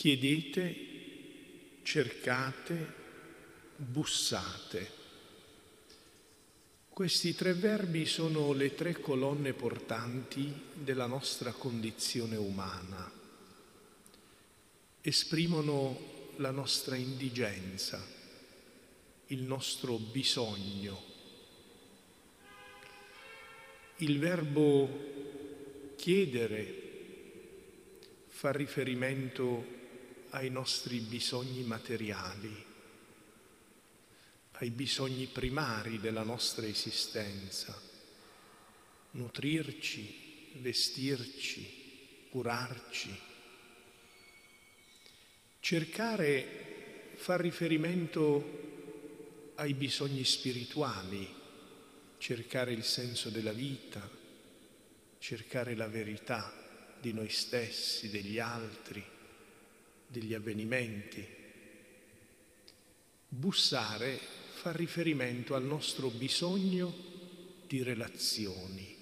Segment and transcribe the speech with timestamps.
[0.00, 0.76] Chiedete,
[1.82, 2.94] cercate,
[3.76, 4.90] bussate.
[6.88, 13.12] Questi tre verbi sono le tre colonne portanti della nostra condizione umana.
[15.02, 18.02] Esprimono la nostra indigenza,
[19.26, 21.02] il nostro bisogno.
[23.96, 26.88] Il verbo chiedere
[28.28, 29.76] fa riferimento
[30.30, 32.68] ai nostri bisogni materiali
[34.60, 37.78] ai bisogni primari della nostra esistenza,
[39.12, 43.18] nutrirci, vestirci, curarci.
[45.60, 51.26] Cercare fa riferimento ai bisogni spirituali,
[52.18, 54.06] cercare il senso della vita,
[55.18, 56.52] cercare la verità
[57.00, 59.02] di noi stessi, degli altri,
[60.10, 61.24] degli avvenimenti.
[63.28, 64.18] Bussare
[64.54, 66.92] fa riferimento al nostro bisogno
[67.64, 68.96] di relazioni.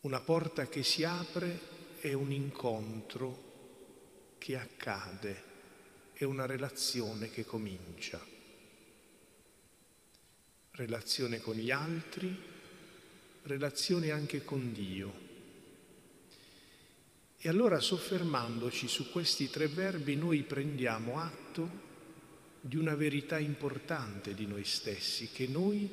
[0.00, 1.60] Una porta che si apre
[2.00, 3.52] è un incontro
[4.38, 5.42] che accade,
[6.12, 8.20] è una relazione che comincia.
[10.72, 12.36] Relazione con gli altri,
[13.42, 15.23] relazione anche con Dio.
[17.46, 21.68] E allora soffermandoci su questi tre verbi noi prendiamo atto
[22.58, 25.86] di una verità importante di noi stessi, che noi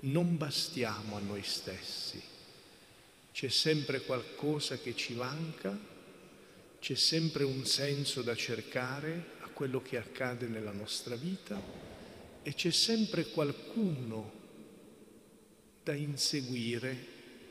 [0.00, 2.22] non bastiamo a noi stessi.
[3.32, 5.74] C'è sempre qualcosa che ci manca,
[6.78, 11.58] c'è sempre un senso da cercare a quello che accade nella nostra vita
[12.42, 14.32] e c'è sempre qualcuno
[15.82, 17.06] da inseguire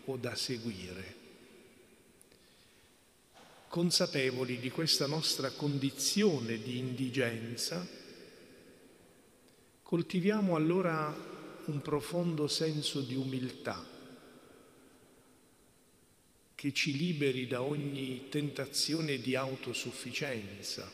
[0.06, 1.23] o da seguire.
[3.74, 7.84] Consapevoli di questa nostra condizione di indigenza,
[9.82, 11.12] Coltiviamo allora
[11.66, 13.84] un profondo senso di umiltà
[16.54, 20.88] che ci liberi da ogni tentazione di autosufficienza,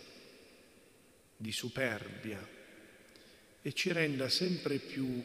[1.36, 2.48] di superbia
[3.62, 5.22] e ci renda sempre più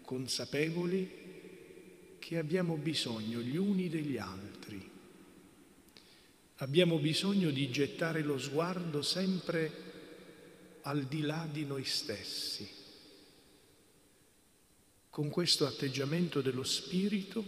[0.00, 1.10] consapevoli
[2.18, 4.89] che abbiamo bisogno gli uni degli altri.
[6.62, 9.72] Abbiamo bisogno di gettare lo sguardo sempre
[10.82, 12.68] al di là di noi stessi.
[15.08, 17.42] Con questo atteggiamento dello Spirito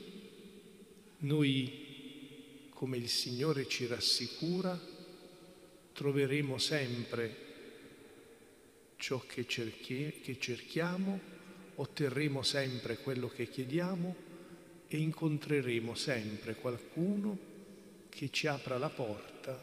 [1.19, 4.81] noi, come il Signore ci rassicura,
[5.93, 7.37] troveremo sempre
[8.97, 11.21] ciò che, cerchi- che cerchiamo,
[11.75, 14.17] otterremo sempre quello che chiediamo
[14.89, 17.52] e incontreremo sempre qualcuno
[18.15, 19.59] che ci apra la porta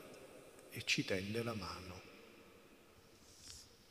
[0.72, 1.99] e ci tende la mano.